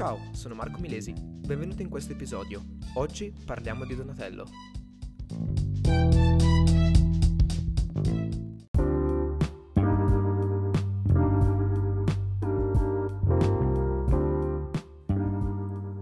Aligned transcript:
Ciao, 0.00 0.18
sono 0.32 0.54
Marco 0.54 0.80
Milesi, 0.80 1.12
benvenuto 1.12 1.82
in 1.82 1.90
questo 1.90 2.12
episodio. 2.12 2.64
Oggi 2.94 3.34
parliamo 3.44 3.84
di 3.84 3.94
Donatello. 3.94 4.46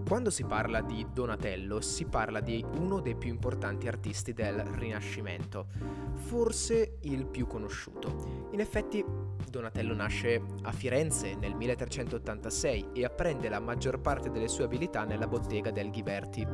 Quando 0.07 0.29
si 0.29 0.45
parla 0.45 0.79
di 0.79 1.05
Donatello 1.11 1.81
si 1.81 2.05
parla 2.05 2.39
di 2.39 2.65
uno 2.77 3.01
dei 3.01 3.17
più 3.17 3.29
importanti 3.29 3.89
artisti 3.89 4.31
del 4.31 4.61
Rinascimento, 4.61 5.67
forse 6.13 6.99
il 7.01 7.25
più 7.25 7.47
conosciuto. 7.47 8.47
In 8.51 8.61
effetti 8.61 9.03
Donatello 9.49 9.95
nasce 9.95 10.41
a 10.63 10.71
Firenze 10.71 11.35
nel 11.35 11.55
1386 11.55 12.89
e 12.93 13.03
apprende 13.03 13.49
la 13.49 13.59
maggior 13.59 13.99
parte 13.99 14.29
delle 14.29 14.47
sue 14.47 14.65
abilità 14.65 15.03
nella 15.03 15.27
bottega 15.27 15.71
del 15.71 15.89
Ghiberti. 15.89 16.47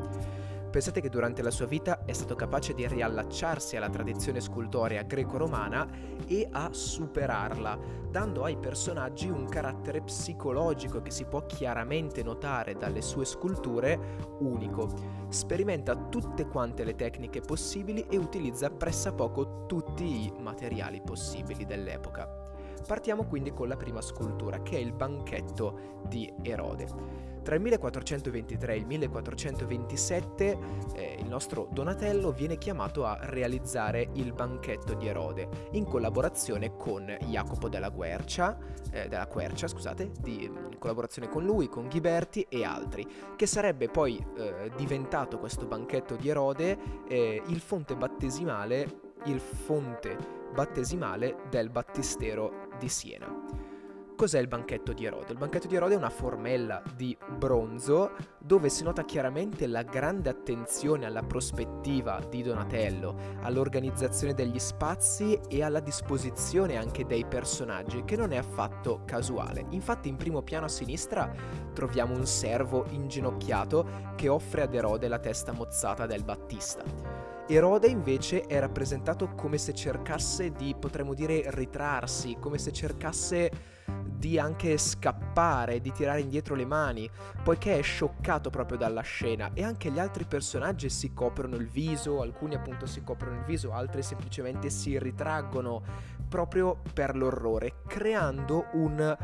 Pensate 0.76 1.00
che 1.00 1.08
durante 1.08 1.42
la 1.42 1.52
sua 1.52 1.68
vita 1.68 2.04
è 2.04 2.12
stato 2.12 2.36
capace 2.36 2.74
di 2.74 2.86
riallacciarsi 2.86 3.78
alla 3.78 3.90
tradizione 3.90 4.42
scultorea 4.42 5.04
greco-romana 5.04 5.88
e 6.28 6.50
a 6.52 6.68
superarla, 6.74 7.80
dando 8.12 8.44
ai 8.44 8.58
personaggi 8.58 9.30
un 9.30 9.48
carattere 9.48 10.02
psicologico 10.02 11.02
che 11.02 11.12
si 11.12 11.24
può 11.24 11.46
chiaramente 11.46 12.24
notare 12.24 12.76
dalle 12.76 13.02
sue 13.02 13.24
sculture 13.24 14.18
unico. 14.40 14.90
Sperimenta 15.30 15.96
tutte 15.96 16.46
quante 16.46 16.84
le 16.84 16.96
tecniche 16.96 17.40
possibili 17.40 18.06
e 18.10 18.18
utilizza 18.18 18.70
pressappoco 18.70 19.66
tutti 19.68 20.26
i 20.26 20.34
materiali 20.38 21.02
possibili 21.02 21.64
dell'epoca. 21.64 22.55
Partiamo 22.88 23.26
quindi 23.26 23.52
con 23.52 23.68
la 23.68 23.78
prima 23.78 24.02
scultura, 24.02 24.62
che 24.62 24.78
è 24.78 24.80
il 24.80 24.94
banchetto 24.94 26.02
di 26.08 26.32
Erode. 26.42 27.34
Tra 27.46 27.54
il 27.54 27.62
1423 27.62 28.74
e 28.74 28.78
il 28.78 28.88
1427 28.88 30.58
eh, 30.96 31.18
il 31.20 31.28
nostro 31.28 31.68
Donatello 31.72 32.32
viene 32.32 32.58
chiamato 32.58 33.06
a 33.06 33.20
realizzare 33.22 34.10
il 34.14 34.34
banchetto 34.34 34.96
di 34.96 35.06
Erode 35.06 35.48
in 35.74 35.86
collaborazione 35.86 36.76
con 36.76 37.06
Jacopo 37.28 37.70
della 37.70 37.92
Quercia, 37.92 38.58
eh, 38.90 39.08
della 39.08 39.28
Quercia 39.28 39.68
scusate, 39.68 40.10
di, 40.22 40.46
in 40.46 40.78
collaborazione 40.80 41.30
con 41.30 41.44
lui, 41.44 41.70
con 41.70 41.88
Ghiberti 41.88 42.48
e 42.50 42.64
altri, 42.64 43.08
che 43.36 43.46
sarebbe 43.46 43.90
poi 43.90 44.18
eh, 44.38 44.72
diventato 44.76 45.38
questo 45.38 45.68
banchetto 45.68 46.16
di 46.16 46.30
Erode 46.30 46.76
eh, 47.08 47.44
il 47.46 47.60
fonte 47.60 47.96
battesimale, 47.96 49.02
il 49.26 49.40
fonte 49.40 50.18
battesimale 50.52 51.44
del 51.52 51.70
battistero 51.70 52.65
di 52.78 52.90
Siena. 52.90 53.74
Cos'è 54.16 54.40
il 54.40 54.48
banchetto 54.48 54.94
di 54.94 55.04
Erode? 55.04 55.34
Il 55.34 55.38
banchetto 55.38 55.68
di 55.68 55.76
Erode 55.76 55.96
è 55.96 55.98
una 55.98 56.10
formella 56.10 56.82
di 56.96 57.18
bronzo 57.38 58.12
dove 58.40 58.70
si 58.70 58.84
nota 58.84 59.04
chiaramente 59.04 59.68
la 59.68 59.82
grande 59.82 60.30
attenzione 60.30 61.06
alla 61.06 61.22
prospettiva 61.22 62.22
di 62.30 62.42
Donatello, 62.42 63.18
all'organizzazione 63.42 64.34
degli 64.34 64.58
spazi 64.58 65.38
e 65.50 65.64
alla 65.64 65.82
disposizione 65.82 66.78
anche 66.78 67.06
dei 67.06 67.26
personaggi, 67.26 68.06
che 68.06 68.16
non 68.16 68.32
è 68.32 68.38
affatto 68.38 69.02
casuale. 69.04 69.66
Infatti 69.72 70.08
in 70.08 70.16
primo 70.16 70.42
piano 70.44 70.68
a 70.68 70.70
sinistra 70.70 71.30
troviamo 71.74 72.16
un 72.16 72.26
servo 72.26 72.86
inginocchiato 72.92 74.14
che 74.16 74.30
offre 74.30 74.62
ad 74.62 74.74
Erode 74.74 75.10
la 75.10 75.20
testa 75.20 75.52
mozzata 75.52 76.06
del 76.06 76.24
Battista. 76.24 77.35
Erode 77.48 77.88
invece 77.88 78.42
è 78.42 78.60
rappresentato 78.60 79.36
come 79.36 79.60
se 79.60 79.72
cercasse 79.76 80.52
di, 80.52 80.76
potremmo 80.80 81.14
dire, 81.14 81.44
ritrarsi, 81.50 82.38
come 82.40 82.58
se 82.58 82.72
cercasse 82.72 83.52
di 83.86 84.40
anche 84.40 84.76
scappare, 84.80 85.80
di 85.80 85.92
tirare 85.92 86.22
indietro 86.22 86.56
le 86.56 86.66
mani, 86.66 87.08
poiché 87.44 87.78
è 87.78 87.84
scioccato 87.84 88.50
proprio 88.50 88.80
dalla 88.80 89.02
scena. 89.02 89.52
E 89.54 89.64
anche 89.64 89.92
gli 89.92 90.00
altri 90.00 90.26
personaggi 90.26 90.90
si 90.90 91.14
coprono 91.14 91.56
il 91.58 91.68
viso, 91.68 92.22
alcuni 92.22 92.56
appunto 92.56 92.88
si 92.88 93.04
coprono 93.04 93.38
il 93.38 93.44
viso, 93.44 93.74
altri 93.74 94.02
semplicemente 94.02 94.72
si 94.72 94.98
ritraggono 94.98 95.84
proprio 96.28 96.82
per 96.94 97.16
l'orrore, 97.16 97.82
creando 97.86 98.66
un 98.74 99.16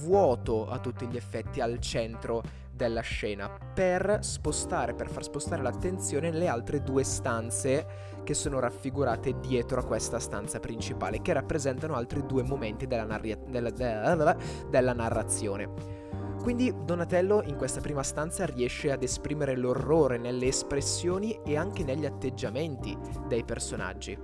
vuoto 0.00 0.68
a 0.68 0.78
tutti 0.80 1.06
gli 1.06 1.16
effetti 1.16 1.60
al 1.60 1.78
centro 1.78 2.42
della 2.80 3.02
scena 3.02 3.50
per 3.74 4.20
spostare, 4.22 4.94
per 4.94 5.10
far 5.10 5.22
spostare 5.22 5.60
l'attenzione 5.60 6.30
nelle 6.30 6.48
altre 6.48 6.82
due 6.82 7.04
stanze 7.04 8.08
che 8.24 8.32
sono 8.32 8.58
raffigurate 8.58 9.38
dietro 9.38 9.80
a 9.80 9.84
questa 9.84 10.18
stanza 10.18 10.60
principale, 10.60 11.20
che 11.20 11.34
rappresentano 11.34 11.94
altri 11.94 12.24
due 12.24 12.42
momenti 12.42 12.86
della, 12.86 13.04
narri- 13.04 13.36
della, 13.48 13.70
della, 13.70 14.36
della 14.70 14.92
narrazione. 14.94 15.98
Quindi 16.42 16.74
Donatello 16.84 17.42
in 17.42 17.56
questa 17.56 17.82
prima 17.82 18.02
stanza 18.02 18.46
riesce 18.46 18.90
ad 18.90 19.02
esprimere 19.02 19.56
l'orrore 19.56 20.16
nelle 20.16 20.46
espressioni 20.46 21.38
e 21.44 21.58
anche 21.58 21.84
negli 21.84 22.06
atteggiamenti 22.06 22.96
dei 23.28 23.44
personaggi. 23.44 24.16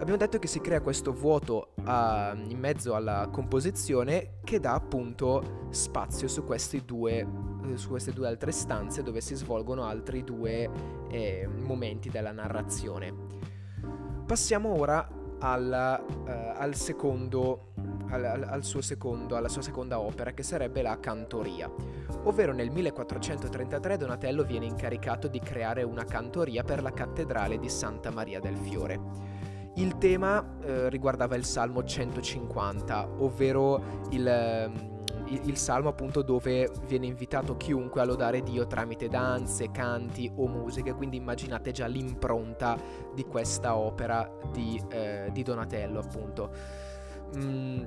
Abbiamo 0.00 0.16
detto 0.16 0.38
che 0.38 0.46
si 0.46 0.60
crea 0.60 0.80
questo 0.80 1.12
vuoto 1.12 1.72
uh, 1.74 1.82
in 2.48 2.56
mezzo 2.56 2.94
alla 2.94 3.28
composizione 3.32 4.38
che 4.44 4.60
dà 4.60 4.74
appunto 4.74 5.66
spazio 5.70 6.28
su, 6.28 6.44
due, 6.84 7.22
uh, 7.22 7.74
su 7.74 7.88
queste 7.88 8.12
due 8.12 8.28
altre 8.28 8.52
stanze 8.52 9.02
dove 9.02 9.20
si 9.20 9.34
svolgono 9.34 9.84
altri 9.84 10.22
due 10.22 10.70
eh, 11.10 11.48
momenti 11.48 12.10
della 12.10 12.30
narrazione. 12.30 13.12
Passiamo 14.24 14.72
ora 14.78 15.04
al, 15.40 16.00
uh, 16.06 16.30
al 16.54 16.76
secondo, 16.76 17.72
al, 18.10 18.46
al 18.48 18.62
secondo, 18.62 19.34
alla 19.34 19.48
sua 19.48 19.62
seconda 19.62 19.98
opera 19.98 20.30
che 20.30 20.44
sarebbe 20.44 20.80
la 20.80 21.00
cantoria, 21.00 21.68
ovvero 22.22 22.52
nel 22.52 22.70
1433 22.70 23.96
Donatello 23.96 24.44
viene 24.44 24.66
incaricato 24.66 25.26
di 25.26 25.40
creare 25.40 25.82
una 25.82 26.04
cantoria 26.04 26.62
per 26.62 26.82
la 26.82 26.92
cattedrale 26.92 27.58
di 27.58 27.68
Santa 27.68 28.12
Maria 28.12 28.38
del 28.38 28.56
Fiore. 28.56 29.38
Il 29.78 29.96
tema 29.98 30.44
eh, 30.60 30.88
riguardava 30.88 31.36
il 31.36 31.44
Salmo 31.44 31.84
150, 31.84 33.10
ovvero 33.18 33.80
il, 34.10 34.26
ehm, 34.26 35.04
il, 35.26 35.40
il, 35.44 35.56
salmo 35.56 35.88
appunto 35.88 36.22
dove 36.22 36.68
viene 36.86 37.06
invitato 37.06 37.56
chiunque 37.56 38.00
a 38.00 38.04
lodare 38.04 38.42
Dio 38.42 38.66
tramite 38.66 39.06
danze, 39.06 39.70
canti 39.70 40.28
o 40.34 40.48
musiche, 40.48 40.94
quindi 40.94 41.16
immaginate 41.16 41.70
già 41.70 41.86
l'impronta 41.86 42.76
di 43.14 43.24
questa 43.24 43.76
opera 43.76 44.28
di, 44.52 44.82
eh, 44.88 45.30
di 45.32 45.44
Donatello 45.44 46.00
appunto. 46.00 46.50
Mm, 47.36 47.82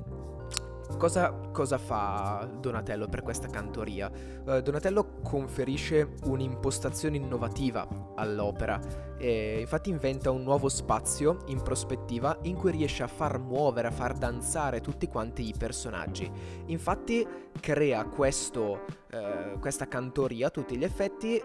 Cosa, 0.98 1.32
cosa, 1.52 1.78
fa 1.78 2.48
Donatello 2.60 3.08
per 3.08 3.24
questa 3.24 3.48
cantoria? 3.48 4.12
Uh, 4.46 4.62
Donatello 4.62 5.20
conferisce 5.24 6.14
un'impostazione 6.26 7.18
innovativa 7.18 7.88
all'opera 8.16 9.10
infatti 9.22 9.90
inventa 9.90 10.32
un 10.32 10.42
nuovo 10.42 10.68
spazio 10.68 11.40
in 11.48 11.62
prospettiva 11.62 12.38
in 12.44 12.56
cui 12.56 12.72
riesce 12.72 13.04
a 13.04 13.08
far 13.08 13.40
muovere, 13.40 13.88
a 13.88 13.92
far 13.92 14.14
danzare 14.14 14.82
tutti 14.82 15.08
quanti 15.08 15.48
i 15.48 15.54
personaggi. 15.58 16.30
Infatti 16.68 17.28
crea 17.60 18.06
questo, 18.06 18.86
uh, 19.12 19.60
questa 19.60 19.88
cantoria 19.88 20.48
a 20.48 20.50
tutti 20.50 20.76
gli 20.76 20.84
effetti 20.84 21.42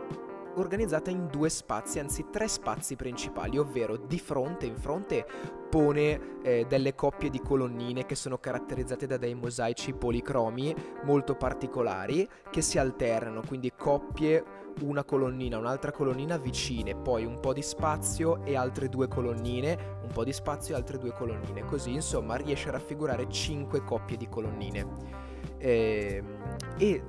organizzata 0.56 1.11
in 1.11 1.28
due 1.28 1.49
spazi, 1.49 1.99
anzi 1.99 2.27
tre 2.31 2.49
spazi 2.49 2.97
principali, 2.97 3.59
ovvero 3.59 3.97
di 3.97 4.19
fronte, 4.19 4.67
in 4.67 4.77
fronte 4.77 5.27
pone 5.69 6.41
eh, 6.43 6.67
delle 6.69 6.94
coppie 6.94 7.31
di 7.31 7.41
colonnine 7.41 8.06
che 8.06 8.15
sono 8.15 8.39
caratterizzate 8.39 9.06
da 9.06 9.16
dei 9.16 9.34
mosaici 9.34 9.93
policromi 9.93 10.75
molto 11.05 11.34
particolari 11.34 12.28
che 12.50 12.62
si 12.62 12.78
alternano, 12.78 13.43
quindi 13.47 13.72
coppie 13.77 14.65
una 14.83 15.05
colonnina, 15.05 15.59
un'altra 15.59 15.91
colonnina 15.91 16.37
vicine, 16.37 16.95
poi 16.95 17.25
un 17.25 17.41
po' 17.41 17.53
di 17.53 17.62
spazio 17.62 18.45
e 18.45 18.56
altre 18.56 18.89
due 18.89 19.09
colonnine, 19.09 19.99
un 20.03 20.11
po' 20.12 20.25
di 20.25 20.33
spazio 20.33 20.75
e 20.75 20.78
altre 20.78 20.99
due 20.99 21.12
colonnine. 21.12 21.65
Così 21.65 21.93
insomma 21.93 22.37
riesce 22.37 22.69
a 22.69 22.72
raffigurare 22.72 23.28
cinque 23.31 23.83
coppie 23.83 24.16
di 24.16 24.28
colonnine. 24.28 24.86
E, 25.59 26.16
ehm, 26.16 26.39
e 26.77 27.03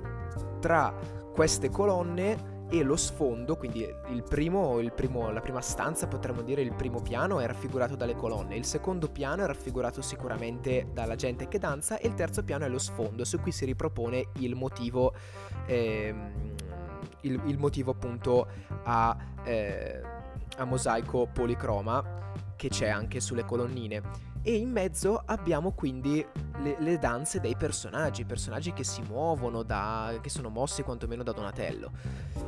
tra 0.60 0.94
queste 1.32 1.68
colonne 1.70 2.56
e 2.70 2.82
lo 2.82 2.96
sfondo, 2.96 3.56
quindi 3.56 3.80
il 3.80 4.22
primo, 4.22 4.78
il 4.78 4.92
primo, 4.92 5.30
la 5.30 5.40
prima 5.40 5.60
stanza, 5.60 6.06
potremmo 6.06 6.42
dire 6.42 6.60
il 6.60 6.74
primo 6.74 7.00
piano, 7.00 7.40
è 7.40 7.46
raffigurato 7.46 7.96
dalle 7.96 8.14
colonne, 8.14 8.56
il 8.56 8.64
secondo 8.64 9.08
piano 9.08 9.42
è 9.42 9.46
raffigurato 9.46 10.02
sicuramente 10.02 10.88
dalla 10.92 11.14
gente 11.14 11.48
che 11.48 11.58
danza 11.58 11.98
e 11.98 12.08
il 12.08 12.14
terzo 12.14 12.42
piano 12.44 12.66
è 12.66 12.68
lo 12.68 12.78
sfondo 12.78 13.24
su 13.24 13.40
cui 13.40 13.52
si 13.52 13.64
ripropone 13.64 14.28
il 14.38 14.54
motivo, 14.54 15.14
ehm, 15.66 16.54
il, 17.22 17.40
il, 17.46 17.58
motivo 17.58 17.92
appunto 17.92 18.46
a, 18.84 19.16
eh, 19.44 20.02
a 20.58 20.64
mosaico 20.64 21.26
policroma 21.32 22.16
che 22.54 22.68
c'è 22.68 22.88
anche 22.88 23.20
sulle 23.20 23.44
colonnine. 23.44 24.02
E 24.42 24.56
in 24.56 24.70
mezzo 24.70 25.22
abbiamo 25.24 25.72
quindi 25.72 26.24
le, 26.62 26.76
le, 26.78 26.98
danze 26.98 27.40
dei 27.40 27.56
personaggi, 27.56 28.24
personaggi 28.24 28.72
che 28.72 28.84
si 28.84 29.02
muovono, 29.02 29.62
da, 29.62 30.18
che 30.20 30.28
sono 30.28 30.48
mossi 30.48 30.82
quantomeno 30.82 31.22
da 31.22 31.32
Donatello. 31.32 31.90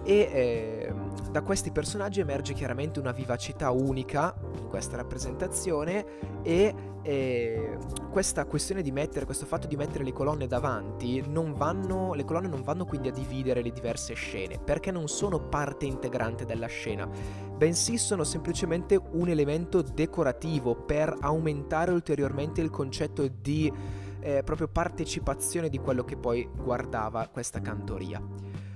E 0.03 0.15
eh, 0.15 0.95
da 1.31 1.43
questi 1.43 1.71
personaggi 1.71 2.21
emerge 2.21 2.55
chiaramente 2.55 3.01
una 3.01 3.13
vivacità 3.13 3.71
unica 3.71 4.35
in 4.59 4.69
questa 4.69 4.97
rappresentazione 4.97 6.43
e 6.43 6.75
eh, 7.03 7.79
questa 8.11 8.45
questione 8.45 8.83
di 8.83 8.91
mettere, 8.91 9.25
questo 9.25 9.47
fatto 9.47 9.67
di 9.67 9.77
mettere 9.77 10.05
le 10.05 10.13
colonne 10.13 10.47
davanti, 10.47 11.23
vanno, 11.27 12.13
le 12.13 12.25
colonne 12.25 12.49
non 12.49 12.63
vanno 12.63 12.85
quindi 12.85 13.09
a 13.09 13.13
dividere 13.13 13.63
le 13.63 13.71
diverse 13.71 14.15
scene, 14.15 14.59
perché 14.59 14.91
non 14.91 15.09
sono 15.09 15.41
parte 15.41 15.87
integrante 15.87 16.45
della 16.45 16.67
scena, 16.67 17.09
bensì 17.57 17.97
sono 17.97 18.25
semplicemente 18.25 19.01
un 19.13 19.29
elemento 19.29 19.83
decorativo 19.83 20.75
per 20.75 21.17
aumentare 21.21 21.91
ulteriormente 21.93 22.61
il 22.61 22.71
concetto 22.71 23.27
di 23.29 23.73
eh, 24.21 24.43
proprio 24.45 24.69
partecipazione 24.69 25.69
di 25.69 25.79
quello 25.79 26.05
che 26.05 26.17
poi 26.17 26.49
guardava 26.55 27.29
questa 27.29 27.61
cantoria. 27.61 28.23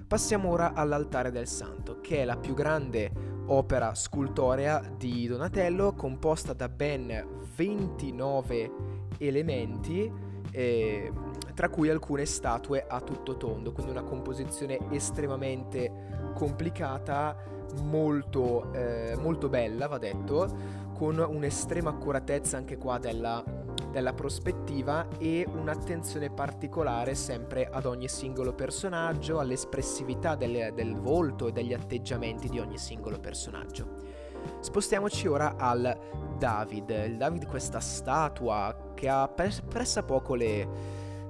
Passiamo 0.07 0.51
ora 0.51 0.75
all'altare 0.75 1.31
del 1.31 1.49
santo, 1.49 2.01
che 2.01 2.19
è 2.19 2.25
la 2.25 2.37
più 2.37 2.55
grande 2.55 3.11
opera 3.47 3.95
scultorea 3.95 4.83
di 4.97 5.27
Donatello, 5.27 5.95
composta 5.95 6.53
da 6.53 6.69
ben 6.69 7.27
29 7.57 8.71
elementi, 9.19 10.11
eh, 10.51 11.13
tra 11.55 11.69
cui 11.69 11.89
alcune 11.89 12.27
statue 12.27 12.85
a 12.87 13.01
tutto 13.01 13.37
tondo, 13.37 13.73
quindi 13.73 13.93
una 13.93 14.03
composizione 14.03 14.79
estremamente 14.91 16.33
complicata, 16.35 17.37
molto, 17.83 18.73
eh, 18.73 19.17
molto 19.19 19.49
bella, 19.49 19.89
va 19.89 19.99
detto, 19.99 20.83
con 20.95 21.19
un'estrema 21.19 21.91
accuratezza 21.91 22.57
anche 22.57 22.79
qua 22.79 22.99
della, 22.99 23.43
della 23.91 24.13
prospettiva 24.13 25.09
e 25.19 25.47
un'attenzione 25.47 26.31
particolare 26.31 27.15
sempre 27.15 27.69
ad 27.71 27.85
ogni 27.85 28.09
singolo 28.09 28.55
personaggio, 28.55 29.39
all'espressività 29.39 30.35
del, 30.35 30.73
del 30.75 30.97
volto 30.97 31.49
e 31.49 31.53
degli 31.53 31.75
atteggiamenti 31.75 32.49
di 32.49 32.59
ogni 32.59 32.79
singolo 32.79 33.19
personaggio. 33.19 34.23
Spostiamoci 34.61 35.27
ora 35.27 35.57
al 35.57 35.99
David. 36.39 36.91
Il 36.91 37.17
David, 37.17 37.47
questa 37.47 37.81
statua 37.81 38.93
che 38.95 39.09
ha 39.09 39.29
pressappoco 39.29 40.35
le, 40.35 40.69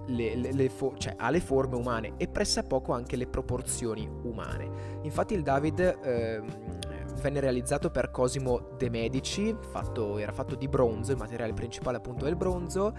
le, 0.06 0.34
le, 0.34 0.52
le 0.52 0.68
fo- 0.68 0.94
cioè, 0.96 1.14
ha 1.16 1.30
le 1.30 1.40
forme 1.40 1.76
umane 1.76 2.14
e 2.16 2.28
pressappoco 2.28 2.92
anche 2.92 3.16
le 3.16 3.26
proporzioni 3.26 4.08
umane. 4.22 4.98
Infatti 5.02 5.34
il 5.34 5.42
David 5.42 5.80
eh, 6.02 6.42
venne 7.20 7.40
realizzato 7.40 7.90
per 7.90 8.10
Cosimo 8.10 8.70
De 8.76 8.88
Medici, 8.90 9.54
fatto, 9.60 10.18
era 10.18 10.32
fatto 10.32 10.54
di 10.54 10.68
bronzo, 10.68 11.12
il 11.12 11.18
materiale 11.18 11.52
principale 11.52 11.96
appunto 11.96 12.26
è 12.26 12.28
il 12.28 12.36
bronzo, 12.36 12.94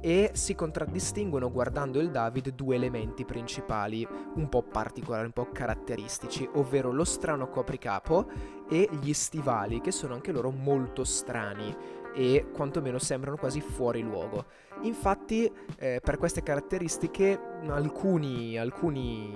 e 0.00 0.30
si 0.34 0.54
contraddistinguono 0.54 1.50
guardando 1.50 1.98
il 1.98 2.10
David 2.10 2.50
due 2.50 2.76
elementi 2.76 3.24
principali 3.24 4.06
un 4.34 4.48
po' 4.48 4.62
particolari, 4.62 5.26
un 5.26 5.32
po' 5.32 5.48
caratteristici, 5.52 6.48
ovvero 6.54 6.92
lo 6.92 7.04
strano 7.04 7.48
copricapo 7.48 8.28
e 8.68 8.88
gli 9.00 9.12
stivali, 9.12 9.80
che 9.80 9.90
sono 9.90 10.14
anche 10.14 10.32
loro 10.32 10.50
molto 10.50 11.04
strani 11.04 11.74
e 12.14 12.46
quantomeno 12.52 12.98
sembrano 12.98 13.36
quasi 13.36 13.60
fuori 13.60 14.02
luogo. 14.02 14.46
Infatti, 14.82 15.50
eh, 15.78 16.00
per 16.02 16.16
queste 16.16 16.42
caratteristiche, 16.42 17.38
alcuni, 17.66 18.56
alcuni, 18.56 19.34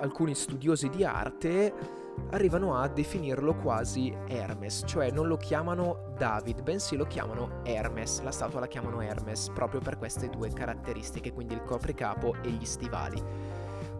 alcuni 0.00 0.34
studiosi 0.34 0.88
di 0.88 1.04
arte 1.04 2.02
arrivano 2.30 2.76
a 2.76 2.88
definirlo 2.88 3.56
quasi 3.56 4.14
Hermes, 4.26 4.82
cioè 4.86 5.10
non 5.10 5.26
lo 5.26 5.36
chiamano 5.36 6.12
David, 6.16 6.62
bensì 6.62 6.96
lo 6.96 7.06
chiamano 7.06 7.60
Hermes, 7.64 8.22
la 8.22 8.30
statua 8.30 8.60
la 8.60 8.66
chiamano 8.68 9.00
Hermes 9.00 9.50
proprio 9.52 9.80
per 9.80 9.98
queste 9.98 10.28
due 10.28 10.50
caratteristiche, 10.50 11.32
quindi 11.32 11.54
il 11.54 11.62
copricapo 11.62 12.36
e 12.42 12.50
gli 12.50 12.64
stivali. 12.64 13.22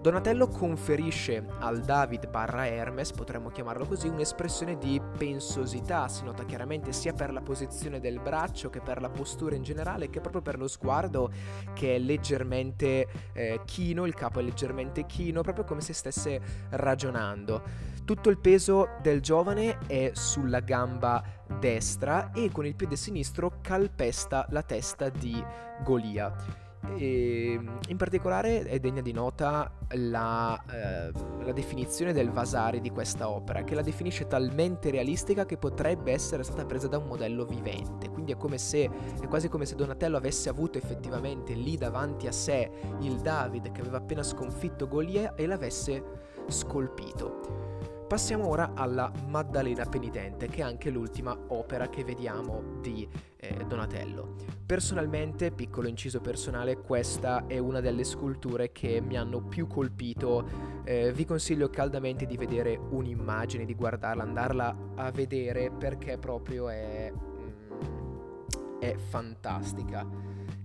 Donatello 0.05 0.49
conferisce 0.49 1.47
al 1.61 1.81
David 1.81 2.29
barra 2.29 2.67
Hermes, 2.67 3.13
potremmo 3.13 3.49
chiamarlo 3.49 3.87
così, 3.87 4.07
un'espressione 4.07 4.77
di 4.77 5.01
pensosità, 5.17 6.09
si 6.09 6.25
nota 6.25 6.45
chiaramente 6.45 6.93
sia 6.93 7.15
per 7.15 7.33
la 7.33 7.41
posizione 7.41 8.01
del 8.01 8.21
braccio 8.21 8.69
che 8.69 8.83
per 8.83 9.01
la 9.01 9.09
postura 9.09 9.55
in 9.55 9.63
generale, 9.63 10.11
che 10.11 10.21
proprio 10.21 10.43
per 10.43 10.59
lo 10.59 10.69
sguardo 10.69 11.33
che 11.73 11.95
è 11.95 11.99
leggermente 11.99 13.09
eh, 13.33 13.63
chino, 13.65 14.05
il 14.05 14.13
capo 14.13 14.41
è 14.41 14.43
leggermente 14.43 15.07
chino, 15.07 15.41
proprio 15.41 15.65
come 15.65 15.81
se 15.81 15.95
stesse 15.95 16.39
ragionando. 16.69 17.63
Tutto 18.05 18.29
il 18.29 18.37
peso 18.37 18.99
del 19.01 19.23
giovane 19.23 19.79
è 19.87 20.11
sulla 20.13 20.61
gamba 20.61 21.25
destra 21.59 22.31
e 22.33 22.51
con 22.53 22.67
il 22.67 22.75
piede 22.75 22.97
sinistro 22.97 23.61
calpesta 23.63 24.47
la 24.51 24.63
testa 24.63 25.09
di 25.09 25.43
Golia. 25.83 26.74
E 26.97 27.59
in 27.89 27.97
particolare 27.97 28.63
è 28.63 28.79
degna 28.79 29.01
di 29.01 29.13
nota 29.13 29.71
la, 29.91 30.63
eh, 30.71 31.11
la, 31.45 31.53
definizione 31.53 32.13
del 32.13 32.31
Vasari 32.31 32.81
di 32.81 32.91
questa 32.91 33.29
opera, 33.29 33.65
che 33.65 33.75
la 33.75 33.83
definisce 33.83 34.27
talmente 34.27 34.91
realistica 34.91 35.45
che 35.45 35.57
potrebbe 35.57 36.13
essere 36.13 36.43
stata 36.43 36.65
presa 36.65 36.89
da 36.89 36.99
un 36.99 37.07
modello 37.07 37.45
vivente. 37.45 38.09
Quindi 38.11 38.33
è, 38.33 38.57
se, 38.57 38.91
è 39.21 39.27
quasi 39.27 39.49
come 39.49 39.67
se 39.67 39.75
Donatello 39.75 40.17
avesse 40.17 40.49
avuto 40.49 40.79
effettivamente 40.79 41.55
lì 41.55 41.77
davanti 41.77 42.27
a 42.27 42.33
sé 42.33 42.71
il 43.01 43.17
David 43.21 43.73
che 43.73 43.81
aveva 43.81 43.99
appena 43.99 44.23
sconfitto 44.23 44.87
Golia 44.87 45.35
e 45.35 45.47
l'avesse 45.47 46.03
scolpito. 46.47 47.74
Passiamo 48.07 48.49
ora 48.49 48.73
alla 48.75 49.11
Maddalena 49.29 49.87
Penitente, 49.87 50.47
che 50.47 50.61
è 50.61 50.63
anche 50.63 50.91
l'ultima 50.91 51.37
opera 51.49 51.89
che 51.89 52.05
vediamo 52.05 52.79
di 52.81 53.09
eh, 53.37 53.65
Donatello. 53.67 54.37
Personalmente, 54.67 55.51
piccolo 55.51 55.89
inciso 55.89 56.21
personale, 56.21 56.77
questa 56.77 57.47
è 57.47 57.57
una 57.59 57.81
delle 57.81 58.05
sculture 58.05 58.73
che 58.73 59.01
mi 59.01 59.17
hanno 59.17 59.41
più 59.41 59.67
colpito. 59.67 60.47
Eh, 60.85 61.13
vi 61.13 61.25
consiglio 61.25 61.71
caldamente 61.71 62.27
di 62.27 62.37
vedere 62.37 62.77
un'immagine, 62.77 63.65
di 63.65 63.75
guardarla, 63.75 64.23
andarla 64.23 64.77
a 64.97 65.11
vedere 65.11 65.71
perché 65.71 66.19
proprio 66.19 66.69
è, 66.69 67.11
mm, 67.11 68.79
è 68.81 68.95
fantastica. 68.97 70.07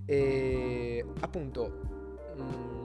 E 0.06 1.06
appunto... 1.22 1.88
Mm, 2.40 2.79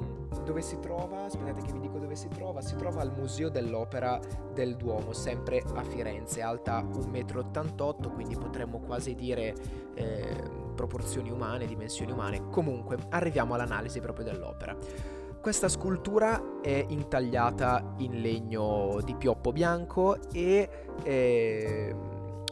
dove 0.44 0.60
si 0.60 0.78
trova? 0.78 1.24
Aspettate 1.24 1.62
che 1.62 1.72
vi 1.72 1.80
dico 1.80 1.98
dove 1.98 2.14
si 2.14 2.28
trova. 2.28 2.60
Si 2.60 2.76
trova 2.76 3.00
al 3.00 3.12
Museo 3.16 3.48
dell'Opera 3.48 4.20
del 4.52 4.76
Duomo, 4.76 5.12
sempre 5.12 5.62
a 5.74 5.82
Firenze, 5.82 6.42
alta 6.42 6.82
1,88 6.82 8.08
m, 8.08 8.12
quindi 8.14 8.36
potremmo 8.36 8.78
quasi 8.78 9.14
dire 9.14 9.54
eh, 9.94 10.50
proporzioni 10.74 11.30
umane, 11.30 11.66
dimensioni 11.66 12.12
umane. 12.12 12.48
Comunque, 12.50 12.98
arriviamo 13.10 13.54
all'analisi 13.54 14.00
proprio 14.00 14.24
dell'opera. 14.24 14.76
Questa 15.40 15.68
scultura 15.68 16.60
è 16.62 16.84
intagliata 16.88 17.94
in 17.98 18.20
legno 18.20 18.98
di 19.04 19.14
pioppo 19.14 19.52
bianco 19.52 20.30
e 20.32 20.68
eh, 21.02 21.94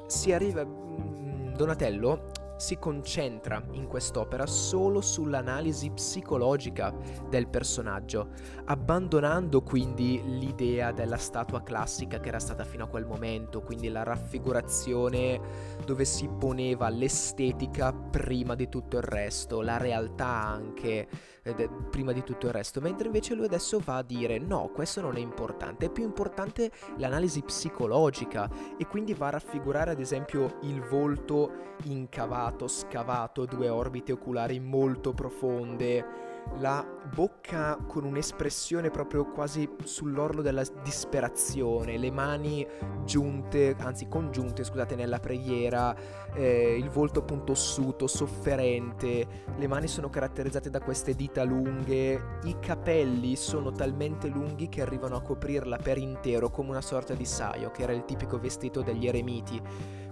si 0.06 0.32
arriva... 0.32 0.64
Mm, 0.64 1.54
Donatello 1.54 2.31
si 2.62 2.78
concentra 2.78 3.60
in 3.72 3.88
quest'opera 3.88 4.46
solo 4.46 5.00
sull'analisi 5.00 5.90
psicologica 5.90 6.94
del 7.28 7.48
personaggio, 7.48 8.28
abbandonando 8.66 9.62
quindi 9.62 10.22
l'idea 10.38 10.92
della 10.92 11.16
statua 11.16 11.64
classica 11.64 12.20
che 12.20 12.28
era 12.28 12.38
stata 12.38 12.62
fino 12.62 12.84
a 12.84 12.86
quel 12.86 13.04
momento, 13.04 13.62
quindi 13.62 13.88
la 13.88 14.04
raffigurazione 14.04 15.40
dove 15.84 16.04
si 16.04 16.28
poneva 16.28 16.88
l'estetica 16.88 17.92
prima 17.92 18.54
di 18.54 18.68
tutto 18.68 18.96
il 18.96 19.02
resto, 19.02 19.60
la 19.60 19.78
realtà 19.78 20.26
anche 20.26 21.08
eh, 21.42 21.68
prima 21.90 22.12
di 22.12 22.22
tutto 22.22 22.46
il 22.46 22.52
resto, 22.52 22.80
mentre 22.80 23.06
invece 23.06 23.34
lui 23.34 23.46
adesso 23.46 23.80
va 23.80 23.96
a 23.96 24.02
dire 24.02 24.38
no, 24.38 24.70
questo 24.72 25.00
non 25.00 25.16
è 25.16 25.20
importante, 25.20 25.86
è 25.86 25.90
più 25.90 26.04
importante 26.04 26.70
l'analisi 26.98 27.42
psicologica 27.42 28.48
e 28.78 28.86
quindi 28.86 29.14
va 29.14 29.26
a 29.26 29.30
raffigurare 29.30 29.90
ad 29.90 29.98
esempio 29.98 30.58
il 30.62 30.80
volto 30.82 31.70
incavato, 31.84 32.51
scavato, 32.68 33.44
due 33.44 33.68
orbite 33.68 34.12
oculari 34.12 34.60
molto 34.60 35.12
profonde, 35.12 36.30
la 36.58 36.84
bocca 37.14 37.78
con 37.86 38.04
un'espressione 38.04 38.90
proprio 38.90 39.26
quasi 39.30 39.68
sull'orlo 39.82 40.42
della 40.42 40.64
disperazione, 40.82 41.98
le 41.98 42.10
mani 42.10 42.66
giunte, 43.04 43.74
anzi 43.78 44.08
congiunte, 44.08 44.64
scusate, 44.64 44.94
nella 44.94 45.18
preghiera, 45.18 45.94
eh, 46.34 46.76
il 46.76 46.88
volto 46.88 47.20
appunto 47.20 47.52
ossuto, 47.52 48.06
sofferente, 48.06 49.26
le 49.56 49.66
mani 49.66 49.88
sono 49.88 50.08
caratterizzate 50.08 50.70
da 50.70 50.80
queste 50.80 51.14
dita 51.14 51.42
lunghe, 51.42 52.38
i 52.44 52.56
capelli 52.60 53.36
sono 53.36 53.72
talmente 53.72 54.28
lunghi 54.28 54.68
che 54.68 54.82
arrivano 54.82 55.16
a 55.16 55.22
coprirla 55.22 55.76
per 55.76 55.98
intero 55.98 56.50
come 56.50 56.70
una 56.70 56.82
sorta 56.82 57.14
di 57.14 57.24
saio, 57.24 57.70
che 57.70 57.82
era 57.82 57.92
il 57.92 58.04
tipico 58.04 58.38
vestito 58.38 58.82
degli 58.82 59.06
eremiti 59.06 59.60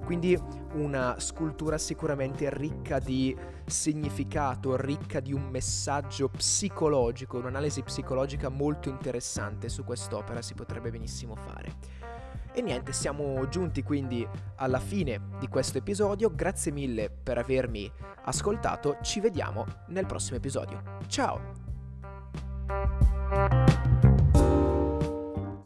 quindi 0.04 0.38
una 0.74 1.16
scultura 1.18 1.78
sicuramente 1.78 2.48
ricca 2.50 2.98
di 2.98 3.36
significato, 3.66 4.76
ricca 4.76 5.20
di 5.20 5.32
un 5.32 5.48
messaggio 5.48 6.28
psicologico, 6.28 7.38
un'analisi 7.38 7.82
psicologica 7.82 8.48
molto 8.48 8.88
interessante 8.88 9.68
su 9.68 9.84
quest'opera 9.84 10.42
si 10.42 10.54
potrebbe 10.54 10.90
benissimo 10.90 11.34
fare. 11.34 12.08
E 12.52 12.62
niente, 12.62 12.92
siamo 12.92 13.48
giunti 13.48 13.82
quindi 13.82 14.26
alla 14.56 14.80
fine 14.80 15.20
di 15.38 15.46
questo 15.48 15.78
episodio, 15.78 16.34
grazie 16.34 16.72
mille 16.72 17.08
per 17.10 17.38
avermi 17.38 17.90
ascoltato, 18.24 18.98
ci 19.02 19.20
vediamo 19.20 19.64
nel 19.88 20.06
prossimo 20.06 20.36
episodio. 20.36 20.82
Ciao! 21.06 21.68